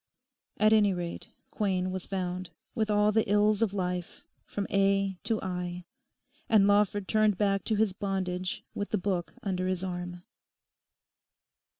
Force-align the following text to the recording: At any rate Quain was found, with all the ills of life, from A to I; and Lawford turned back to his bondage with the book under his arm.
At 0.57 0.73
any 0.73 0.95
rate 0.95 1.27
Quain 1.51 1.91
was 1.91 2.07
found, 2.07 2.49
with 2.73 2.89
all 2.89 3.11
the 3.11 3.29
ills 3.31 3.61
of 3.61 3.71
life, 3.71 4.25
from 4.47 4.65
A 4.71 5.15
to 5.25 5.39
I; 5.43 5.83
and 6.49 6.65
Lawford 6.65 7.07
turned 7.07 7.37
back 7.37 7.63
to 7.65 7.75
his 7.75 7.93
bondage 7.93 8.63
with 8.73 8.89
the 8.89 8.97
book 8.97 9.35
under 9.43 9.67
his 9.67 9.83
arm. 9.83 10.23